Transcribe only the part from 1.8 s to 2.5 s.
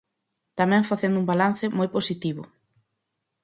positivo.